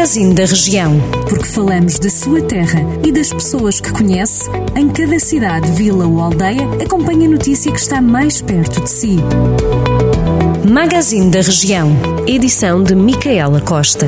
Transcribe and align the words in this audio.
Magazine 0.00 0.32
da 0.34 0.46
Região. 0.46 0.98
Porque 1.28 1.44
falamos 1.44 1.98
da 1.98 2.08
sua 2.08 2.40
terra 2.40 2.80
e 3.06 3.12
das 3.12 3.30
pessoas 3.30 3.82
que 3.82 3.92
conhece, 3.92 4.48
em 4.74 4.88
cada 4.88 5.20
cidade, 5.20 5.70
vila 5.72 6.06
ou 6.06 6.22
aldeia, 6.22 6.66
acompanhe 6.82 7.26
a 7.26 7.28
notícia 7.28 7.70
que 7.70 7.78
está 7.78 8.00
mais 8.00 8.40
perto 8.40 8.80
de 8.80 8.88
si. 8.88 9.18
Magazine 10.66 11.30
da 11.30 11.42
Região. 11.42 11.90
Edição 12.26 12.82
de 12.82 12.94
Micaela 12.94 13.60
Costa. 13.60 14.06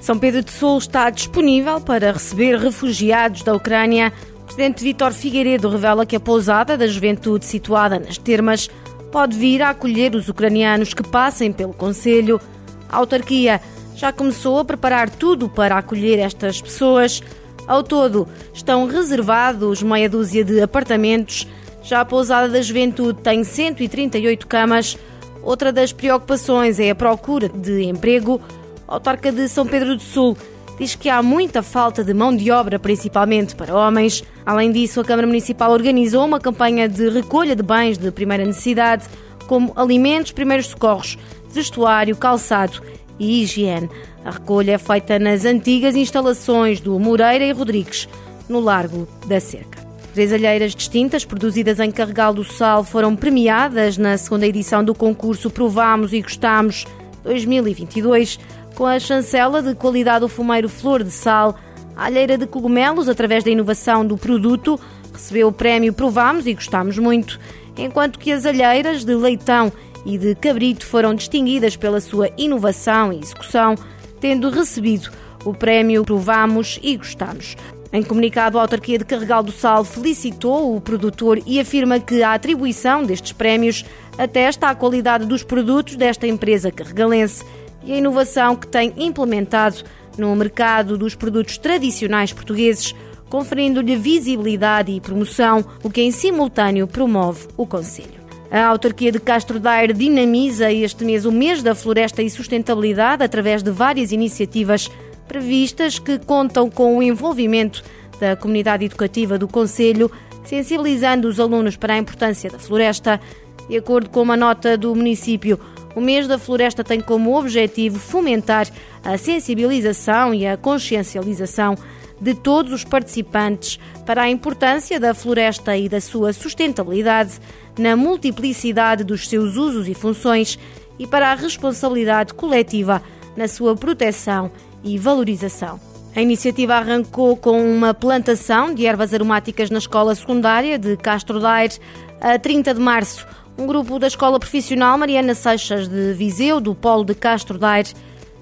São 0.00 0.18
Pedro 0.18 0.42
de 0.42 0.52
Sul 0.52 0.78
está 0.78 1.10
disponível 1.10 1.78
para 1.78 2.12
receber 2.12 2.56
refugiados 2.56 3.42
da 3.42 3.54
Ucrânia. 3.54 4.14
O 4.44 4.44
presidente 4.44 4.82
Vítor 4.82 5.12
Figueiredo 5.12 5.68
revela 5.68 6.06
que 6.06 6.16
a 6.16 6.20
pousada 6.20 6.78
da 6.78 6.86
juventude 6.86 7.44
situada 7.44 7.98
nas 7.98 8.16
termas 8.16 8.70
pode 9.10 9.36
vir 9.36 9.62
a 9.62 9.70
acolher 9.70 10.14
os 10.14 10.28
ucranianos 10.28 10.94
que 10.94 11.02
passem 11.02 11.52
pelo 11.52 11.72
Conselho. 11.72 12.40
A 12.88 12.96
autarquia 12.96 13.60
já 13.94 14.12
começou 14.12 14.58
a 14.58 14.64
preparar 14.64 15.10
tudo 15.10 15.48
para 15.48 15.76
acolher 15.76 16.18
estas 16.18 16.60
pessoas. 16.60 17.22
Ao 17.66 17.82
todo, 17.82 18.26
estão 18.52 18.86
reservados 18.86 19.82
meia 19.82 20.08
dúzia 20.08 20.44
de 20.44 20.60
apartamentos. 20.60 21.46
Já 21.82 22.00
a 22.00 22.04
pousada 22.04 22.48
da 22.48 22.62
juventude 22.62 23.20
tem 23.20 23.44
138 23.44 24.46
camas. 24.46 24.98
Outra 25.42 25.72
das 25.72 25.92
preocupações 25.92 26.78
é 26.78 26.90
a 26.90 26.94
procura 26.94 27.48
de 27.48 27.84
emprego. 27.84 28.40
A 28.86 28.94
autarca 28.94 29.30
de 29.30 29.48
São 29.48 29.66
Pedro 29.66 29.96
do 29.96 30.02
Sul 30.02 30.36
diz 30.80 30.94
que 30.94 31.10
há 31.10 31.22
muita 31.22 31.62
falta 31.62 32.02
de 32.02 32.14
mão 32.14 32.34
de 32.34 32.50
obra, 32.50 32.78
principalmente 32.78 33.54
para 33.54 33.76
homens. 33.76 34.24
Além 34.46 34.72
disso, 34.72 34.98
a 34.98 35.04
Câmara 35.04 35.26
Municipal 35.26 35.70
organizou 35.72 36.24
uma 36.24 36.40
campanha 36.40 36.88
de 36.88 37.10
recolha 37.10 37.54
de 37.54 37.62
bens 37.62 37.98
de 37.98 38.10
primeira 38.10 38.46
necessidade, 38.46 39.04
como 39.46 39.74
alimentos, 39.76 40.32
primeiros 40.32 40.68
socorros, 40.68 41.18
vestuário, 41.52 42.16
calçado 42.16 42.80
e 43.18 43.42
higiene. 43.42 43.90
A 44.24 44.30
recolha 44.30 44.72
é 44.72 44.78
feita 44.78 45.18
nas 45.18 45.44
antigas 45.44 45.94
instalações 45.94 46.80
do 46.80 46.98
Moreira 46.98 47.44
e 47.44 47.52
Rodrigues, 47.52 48.08
no 48.48 48.58
Largo 48.58 49.06
da 49.26 49.38
Cerca. 49.38 49.86
Três 50.14 50.32
alheiras 50.32 50.74
distintas, 50.74 51.26
produzidas 51.26 51.78
em 51.78 51.90
Carregal 51.90 52.32
do 52.32 52.42
Sal, 52.42 52.84
foram 52.84 53.14
premiadas 53.14 53.98
na 53.98 54.16
segunda 54.16 54.46
edição 54.46 54.82
do 54.82 54.94
concurso 54.94 55.50
Provamos 55.50 56.14
e 56.14 56.22
Gostamos 56.22 56.86
2022 57.22 58.38
com 58.74 58.86
a 58.86 58.98
chancela 58.98 59.62
de 59.62 59.74
qualidade 59.74 60.20
do 60.20 60.28
fumeiro 60.28 60.68
Flor 60.68 61.02
de 61.02 61.10
Sal, 61.10 61.56
a 61.96 62.06
alheira 62.06 62.38
de 62.38 62.46
cogumelos, 62.46 63.08
através 63.08 63.44
da 63.44 63.50
inovação 63.50 64.06
do 64.06 64.16
produto, 64.16 64.78
recebeu 65.12 65.48
o 65.48 65.52
prémio 65.52 65.92
Provamos 65.92 66.46
e 66.46 66.54
Gostámos 66.54 66.98
Muito, 66.98 67.38
enquanto 67.76 68.18
que 68.18 68.32
as 68.32 68.46
alheiras 68.46 69.04
de 69.04 69.14
leitão 69.14 69.72
e 70.04 70.16
de 70.16 70.34
cabrito 70.34 70.86
foram 70.86 71.14
distinguidas 71.14 71.76
pela 71.76 72.00
sua 72.00 72.30
inovação 72.38 73.12
e 73.12 73.20
execução, 73.20 73.74
tendo 74.20 74.50
recebido 74.50 75.10
o 75.44 75.52
prémio 75.52 76.04
Provamos 76.04 76.78
e 76.82 76.96
Gostamos. 76.96 77.56
Em 77.92 78.02
comunicado, 78.02 78.56
a 78.56 78.62
autarquia 78.62 78.98
de 78.98 79.04
Carregal 79.04 79.42
do 79.42 79.50
Sal 79.50 79.84
felicitou 79.84 80.76
o 80.76 80.80
produtor 80.80 81.42
e 81.44 81.58
afirma 81.58 81.98
que 81.98 82.22
a 82.22 82.34
atribuição 82.34 83.04
destes 83.04 83.32
prémios 83.32 83.84
atesta 84.16 84.68
a 84.68 84.74
qualidade 84.76 85.26
dos 85.26 85.42
produtos 85.42 85.96
desta 85.96 86.26
empresa 86.26 86.70
carregalense 86.70 87.44
e 87.84 87.92
a 87.92 87.96
inovação 87.96 88.56
que 88.56 88.66
tem 88.66 88.92
implementado 88.96 89.82
no 90.18 90.34
mercado 90.34 90.98
dos 90.98 91.14
produtos 91.14 91.58
tradicionais 91.58 92.32
portugueses, 92.32 92.94
conferindo-lhe 93.28 93.96
visibilidade 93.96 94.92
e 94.92 95.00
promoção, 95.00 95.64
o 95.82 95.90
que 95.90 96.02
em 96.02 96.10
simultâneo 96.10 96.86
promove 96.86 97.46
o 97.56 97.66
Conselho. 97.66 98.20
A 98.50 98.66
autarquia 98.66 99.12
de 99.12 99.20
Castro 99.20 99.60
Daire 99.60 99.92
dinamiza 99.92 100.72
este 100.72 101.04
mês 101.04 101.24
o 101.24 101.30
mês 101.30 101.62
da 101.62 101.74
floresta 101.74 102.20
e 102.20 102.28
sustentabilidade 102.28 103.22
através 103.22 103.62
de 103.62 103.70
várias 103.70 104.10
iniciativas 104.10 104.90
previstas 105.28 106.00
que 106.00 106.18
contam 106.18 106.68
com 106.68 106.98
o 106.98 107.02
envolvimento 107.02 107.84
da 108.18 108.34
comunidade 108.34 108.84
educativa 108.84 109.38
do 109.38 109.46
Conselho, 109.46 110.10
sensibilizando 110.44 111.28
os 111.28 111.38
alunos 111.38 111.76
para 111.76 111.94
a 111.94 111.98
importância 111.98 112.50
da 112.50 112.58
floresta. 112.58 113.20
De 113.68 113.76
acordo 113.76 114.10
com 114.10 114.20
uma 114.20 114.36
nota 114.36 114.76
do 114.76 114.92
município, 114.96 115.60
o 115.94 116.00
mês 116.00 116.26
da 116.26 116.38
floresta 116.38 116.84
tem 116.84 117.00
como 117.00 117.38
objetivo 117.38 117.98
fomentar 117.98 118.68
a 119.04 119.16
sensibilização 119.16 120.32
e 120.32 120.46
a 120.46 120.56
consciencialização 120.56 121.76
de 122.20 122.34
todos 122.34 122.72
os 122.72 122.84
participantes 122.84 123.78
para 124.04 124.22
a 124.22 124.30
importância 124.30 125.00
da 125.00 125.14
floresta 125.14 125.76
e 125.76 125.88
da 125.88 126.00
sua 126.00 126.32
sustentabilidade 126.32 127.40
na 127.78 127.96
multiplicidade 127.96 129.02
dos 129.02 129.28
seus 129.28 129.56
usos 129.56 129.88
e 129.88 129.94
funções 129.94 130.58
e 130.98 131.06
para 131.06 131.32
a 131.32 131.34
responsabilidade 131.34 132.34
coletiva 132.34 133.02
na 133.36 133.48
sua 133.48 133.74
proteção 133.74 134.50
e 134.84 134.98
valorização. 134.98 135.80
A 136.14 136.20
iniciativa 136.20 136.74
arrancou 136.74 137.36
com 137.36 137.62
uma 137.62 137.94
plantação 137.94 138.74
de 138.74 138.84
ervas 138.84 139.14
aromáticas 139.14 139.70
na 139.70 139.78
escola 139.78 140.14
secundária 140.14 140.78
de 140.78 140.96
Castro 140.96 141.38
Daire 141.38 141.78
a 142.20 142.38
30 142.38 142.74
de 142.74 142.80
março 142.80 143.26
um 143.60 143.66
grupo 143.66 143.98
da 143.98 144.06
Escola 144.06 144.40
Profissional 144.40 144.96
Mariana 144.96 145.34
Seixas 145.34 145.86
de 145.86 146.14
Viseu, 146.14 146.62
do 146.62 146.74
Polo 146.74 147.04
de 147.04 147.14
Castro 147.14 147.58
Daire. 147.58 147.92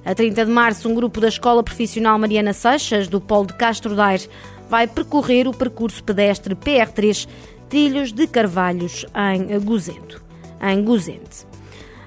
A 0.04 0.14
30 0.14 0.46
de 0.46 0.50
março, 0.50 0.88
um 0.88 0.94
grupo 0.94 1.20
da 1.20 1.26
Escola 1.26 1.60
Profissional 1.60 2.16
Mariana 2.16 2.52
Seixas, 2.52 3.08
do 3.08 3.20
Polo 3.20 3.46
de 3.46 3.54
Castro 3.54 3.96
Daire, 3.96 4.28
vai 4.70 4.86
percorrer 4.86 5.48
o 5.48 5.52
percurso 5.52 6.04
pedestre 6.04 6.54
PR3 6.54 7.26
Trilhos 7.68 8.12
de 8.12 8.28
Carvalhos, 8.28 9.04
em 9.12 9.58
Guzento. 9.58 10.22
Em 10.62 10.84
Guzente. 10.84 11.44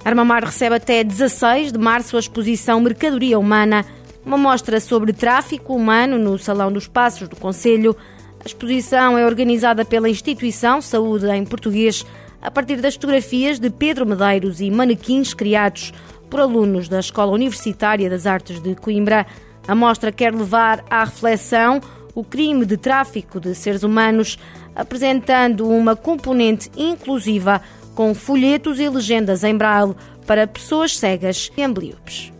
Armamar 0.05 0.45
recebe 0.45 0.75
até 0.75 1.03
16 1.03 1.73
de 1.73 1.77
março 1.77 2.15
a 2.15 2.19
exposição 2.19 2.79
Mercadoria 2.79 3.37
Humana, 3.37 3.85
uma 4.25 4.37
mostra 4.37 4.79
sobre 4.79 5.11
tráfico 5.11 5.75
humano 5.75 6.17
no 6.17 6.39
Salão 6.39 6.71
dos 6.71 6.87
Passos 6.87 7.27
do 7.27 7.35
Conselho. 7.35 7.93
A 8.39 8.47
exposição 8.47 9.17
é 9.17 9.25
organizada 9.25 9.83
pela 9.83 10.09
instituição 10.09 10.81
Saúde 10.81 11.29
em 11.29 11.43
Português, 11.43 12.05
a 12.41 12.49
partir 12.49 12.81
das 12.81 12.95
fotografias 12.95 13.59
de 13.59 13.69
Pedro 13.69 14.05
Medeiros 14.05 14.59
e 14.61 14.71
manequins 14.71 15.33
criados 15.33 15.93
por 16.29 16.39
alunos 16.39 16.89
da 16.89 16.99
Escola 16.99 17.33
Universitária 17.33 18.09
das 18.09 18.25
Artes 18.25 18.61
de 18.61 18.73
Coimbra. 18.75 19.27
A 19.67 19.75
mostra 19.75 20.11
quer 20.11 20.33
levar 20.33 20.83
à 20.89 21.03
reflexão 21.03 21.81
o 22.15 22.23
crime 22.23 22.65
de 22.65 22.77
tráfico 22.77 23.39
de 23.39 23.53
seres 23.53 23.83
humanos, 23.83 24.37
apresentando 24.75 25.67
uma 25.67 25.95
componente 25.95 26.71
inclusiva 26.75 27.61
com 27.93 28.15
folhetos 28.15 28.79
e 28.79 28.89
legendas 28.89 29.43
em 29.43 29.55
braille 29.55 29.95
para 30.25 30.47
pessoas 30.47 30.97
cegas 30.97 31.51
e 31.55 31.63
ambliopes. 31.63 32.31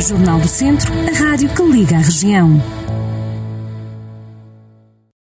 Jornal 0.00 0.38
do 0.38 0.48
Centro, 0.48 0.92
a 0.92 1.18
rádio 1.18 1.48
que 1.48 1.62
liga 1.62 1.96
a 1.96 2.00
região. 2.00 2.60